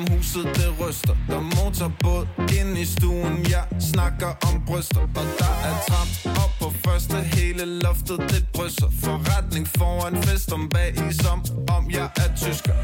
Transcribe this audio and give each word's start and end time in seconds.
om 0.00 0.06
huset 0.16 0.44
det 0.58 0.70
ryster. 0.80 1.14
Der 1.28 1.36
er 1.36 1.46
motorbåd 1.56 2.26
ind 2.58 2.78
i 2.78 2.84
stuen. 2.84 3.34
Jeg 3.54 3.64
snakker 3.92 4.30
om 4.48 4.54
bryster 4.66 5.00
Og 5.20 5.26
der 5.40 5.52
er 5.68 5.74
tramt 5.88 6.38
op 6.44 6.52
på 6.60 6.68
første. 6.84 7.16
Hele 7.36 7.64
loftet 7.84 8.18
det 8.30 8.42
drysser. 8.56 8.90
Forretning 9.04 9.68
foran 9.78 10.22
fest 10.22 10.52
om 10.52 10.68
bag 10.74 10.90
i 11.08 11.12
Som 11.22 11.38
om 11.76 11.82
jeg 11.90 12.08
er 12.22 12.30
tysker. 12.42 12.74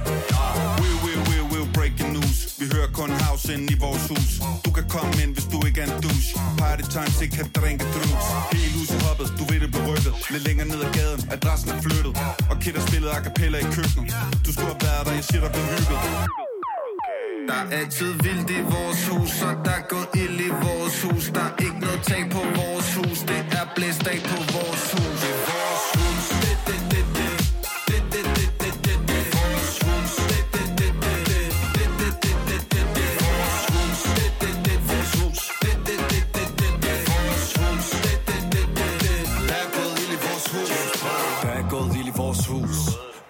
We, 0.81 0.89
we, 1.05 1.13
we, 1.29 1.37
we 1.53 1.59
breaking 1.77 2.11
news. 2.17 2.39
Vi 2.61 2.67
hører 2.75 2.91
kun 3.01 3.11
house 3.25 3.55
ind 3.55 3.71
i 3.75 3.77
vores 3.85 4.05
hus. 4.13 4.31
Du 4.65 4.71
kan 4.77 4.87
komme 4.97 5.13
ind, 5.23 5.33
hvis 5.37 5.47
du 5.53 5.57
ikke 5.67 5.81
er 5.81 5.87
en 5.93 5.97
douche. 6.03 6.31
Party 6.59 6.85
time, 6.95 7.13
sig 7.19 7.31
kan 7.39 7.47
drinke 7.59 7.85
drus 7.95 8.25
Hele 8.53 8.73
huset 8.79 9.03
hoppet, 9.07 9.27
du 9.39 9.45
ved 9.51 9.59
det 9.65 9.71
blev 9.75 9.83
rykket 9.91 10.13
Lidt 10.33 10.45
længere 10.49 10.69
ned 10.73 10.81
ad 10.87 10.93
gaden, 10.99 11.21
adressen 11.35 11.69
er 11.75 11.81
flyttet. 11.87 12.13
Og 12.51 12.57
kidder 12.63 12.83
spillet 12.89 13.11
a 13.17 13.19
cappella 13.27 13.59
i 13.59 13.69
køkkenet. 13.77 14.15
Du 14.47 14.51
skulle 14.53 14.71
have 14.73 14.83
været 14.87 15.03
der, 15.07 15.13
jeg 15.21 15.25
siger 15.25 15.41
der 15.45 15.51
blev 15.55 15.65
hygget. 15.73 16.46
Der 17.47 17.55
er 17.55 17.79
altid 17.79 18.13
vildt 18.13 18.51
i 18.51 18.61
vores 18.63 19.09
hus, 19.09 19.31
så 19.31 19.47
der 19.65 19.89
går 19.89 20.17
ild 20.17 20.41
i 20.41 20.49
vores 20.49 21.03
hus. 21.03 21.31
Der 21.35 21.41
er 21.41 21.63
ikke 21.65 21.81
noget 21.81 22.03
tag 22.03 22.31
på 22.31 22.39
vores 22.39 22.95
hus, 22.95 23.19
det 23.19 23.47
er 23.59 23.67
blæst 23.77 24.07
af 24.07 24.19
på 24.23 24.39
vores 24.55 24.93
hus. 24.93 25.21
Det 25.23 25.31
er 25.31 25.43
vores 25.51 25.85
hus, 25.97 26.25
det, 26.43 26.59
det, 26.67 26.81
det, 26.91 27.07
det. 27.17 27.27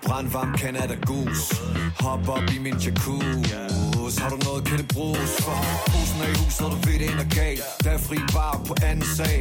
Brandvarm 0.06 0.56
Canada 0.56 0.94
Goose 1.06 1.56
Hop 2.00 2.28
op 2.28 2.50
i 2.56 2.58
min 2.58 2.76
jacuzzi 2.76 3.85
har 4.20 4.30
du 4.34 4.38
noget, 4.48 4.64
kan 4.68 4.78
det 4.78 4.88
bruges 4.96 5.32
for? 5.44 5.58
Posen 5.92 6.18
er 6.24 6.28
i 6.34 6.36
huset, 6.42 6.62
og 6.66 6.70
du 6.72 6.78
ved 6.86 6.98
det 7.00 7.10
ender 7.12 7.28
galt. 7.38 7.60
Der 7.84 7.90
er 7.90 7.98
fri 8.08 8.18
bar 8.34 8.54
på 8.68 8.74
anden 8.88 9.06
sag 9.16 9.40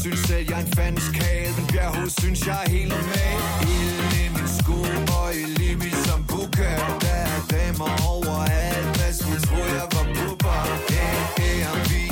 Synes 0.00 0.20
selv, 0.28 0.46
jeg 0.50 0.56
er 0.60 0.64
en 0.66 0.72
fandens 0.76 1.08
kagel 1.18 1.50
Men 1.56 1.66
bjerghus 1.72 2.12
synes, 2.20 2.46
jeg 2.46 2.58
er 2.64 2.70
helt 2.76 2.88
normal. 2.96 3.38
Ild 3.74 4.12
i 4.22 4.24
min 4.34 4.48
sko 4.58 4.78
og 5.18 5.28
i 5.40 5.44
libi 5.58 5.90
som 6.06 6.20
buka 6.30 6.70
Der 7.04 7.18
er 7.32 7.40
damer 7.52 7.92
overalt 8.12 8.88
Hvad 8.98 9.12
skulle 9.20 9.40
tro, 9.48 9.60
jeg 9.78 9.86
var 9.94 10.06
bubber 10.16 10.60
Eh, 11.00 11.24
eh, 11.46 11.90
vi 11.90 12.02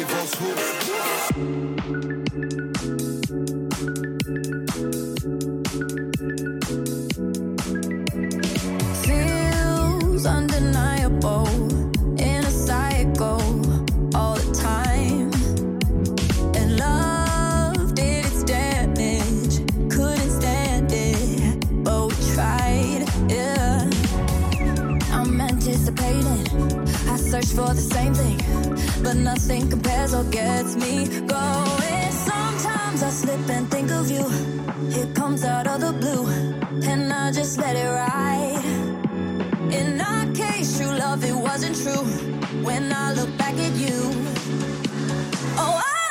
i 0.00 0.06
vores 0.12 0.34
hus 0.38 0.64
feels 9.04 10.26
undeniable 10.26 11.83
I 27.14 27.16
search 27.16 27.46
for 27.46 27.72
the 27.72 27.80
same 27.80 28.12
thing, 28.12 28.38
but 29.04 29.14
nothing 29.14 29.70
compares 29.70 30.12
or 30.12 30.24
gets 30.24 30.74
me 30.74 31.06
going. 31.20 32.10
Sometimes 32.10 33.04
I 33.04 33.10
slip 33.10 33.48
and 33.50 33.70
think 33.70 33.92
of 33.92 34.10
you. 34.10 34.26
It 34.90 35.14
comes 35.14 35.44
out 35.44 35.68
of 35.68 35.80
the 35.80 35.92
blue, 35.92 36.26
and 36.90 37.12
I 37.12 37.30
just 37.30 37.56
let 37.58 37.76
it 37.76 37.86
ride. 37.86 38.64
In 39.72 40.00
our 40.00 40.26
case, 40.34 40.76
true 40.76 40.90
love, 40.98 41.22
it 41.22 41.36
wasn't 41.36 41.76
true. 41.76 42.04
When 42.64 42.92
I 42.92 43.12
look 43.12 43.30
back 43.38 43.54
at 43.54 43.74
you, 43.76 44.10
oh, 45.56 45.80
I 45.92 46.03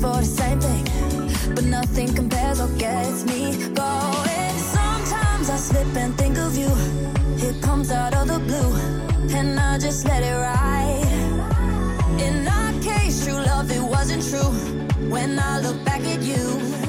for 0.00 0.18
the 0.18 0.24
same 0.24 0.60
thing, 0.60 0.84
but 1.54 1.64
nothing 1.64 2.14
compares 2.14 2.60
or 2.60 2.68
gets 2.78 3.24
me 3.24 3.56
going. 3.74 4.54
Sometimes 4.78 5.50
I 5.50 5.56
slip 5.56 5.96
and 5.96 6.16
think 6.16 6.38
of 6.38 6.56
you. 6.56 6.70
It 7.48 7.60
comes 7.62 7.90
out 7.90 8.14
of 8.14 8.28
the 8.28 8.38
blue, 8.38 8.72
and 9.36 9.58
I 9.58 9.78
just 9.78 10.06
let 10.06 10.22
it 10.22 10.36
ride. 10.36 11.02
In 12.20 12.46
our 12.46 12.72
case, 12.80 13.24
true 13.24 13.40
love, 13.50 13.70
it 13.70 13.82
wasn't 13.82 14.22
true. 14.30 14.52
When 15.10 15.38
I 15.38 15.60
look 15.60 15.84
back 15.84 16.02
at 16.02 16.22
you, 16.22 16.87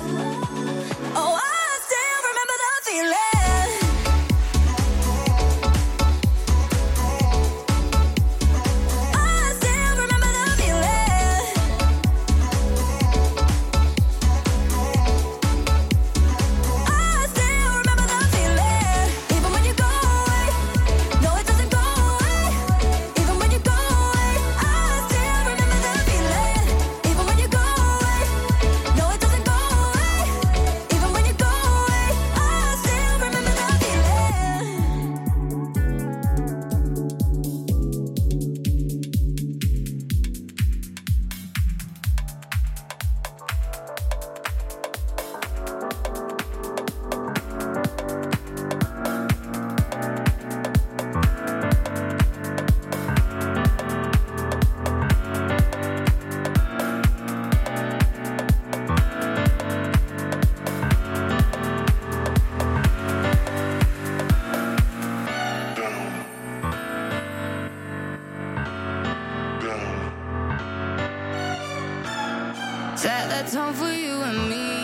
Set 73.00 73.30
the 73.30 73.50
tone 73.50 73.74
for 73.74 73.94
you 73.94 74.16
and 74.24 74.50
me. 74.50 74.84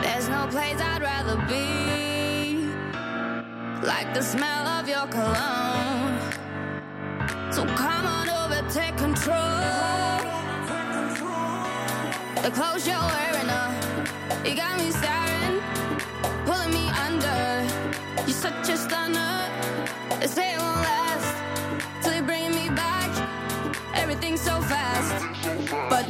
There's 0.00 0.28
no 0.28 0.46
place 0.46 0.80
I'd 0.80 1.02
rather 1.02 1.34
be. 1.48 2.68
Like 3.84 4.14
the 4.14 4.22
smell 4.22 4.64
of 4.78 4.88
your 4.88 5.08
cologne. 5.08 6.20
So 7.50 7.66
come 7.74 8.06
on 8.06 8.28
over, 8.30 8.62
take 8.70 8.96
control. 8.96 9.34
The 12.44 12.50
clothes 12.52 12.86
you're 12.86 13.06
wearing, 13.14 13.50
uh, 13.50 13.72
you 14.44 14.54
got 14.54 14.78
me 14.78 14.92
staring, 14.92 15.60
pulling 16.46 16.70
me 16.70 16.90
under. 16.90 17.66
You're 18.24 18.40
such 18.46 18.68
a 18.68 18.76
stunner. 18.76 19.63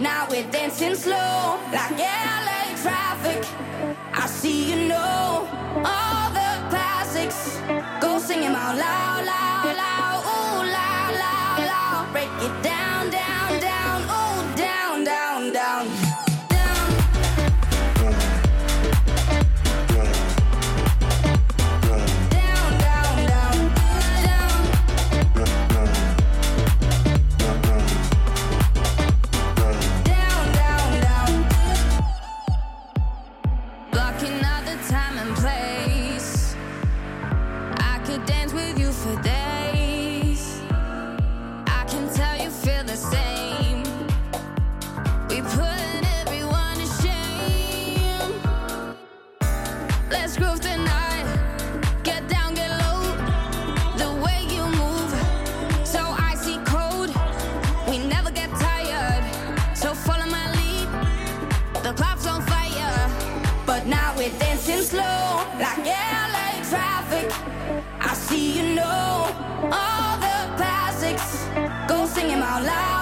Now 0.05 0.27
we're 0.29 0.47
dancing 0.51 0.95
slow, 0.95 1.59
like 1.73 1.99
LA 1.99 2.77
traffic. 2.83 3.43
I 4.13 4.27
see 4.27 4.71
you 4.71 4.87
know 4.87 5.49
all 5.83 6.29
the 6.39 6.51
classics. 6.69 7.59
Go 8.03 8.19
sing 8.19 8.43
them 8.43 8.55
out 8.55 8.77
loud, 8.77 9.25
loud. 9.25 9.54
来 72.63 72.94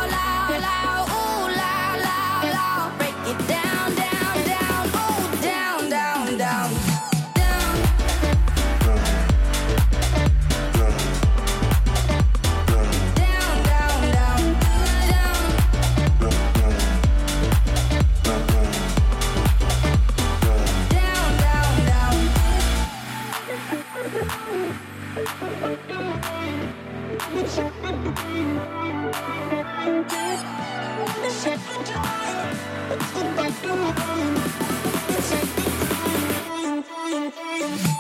It's 37.65 37.92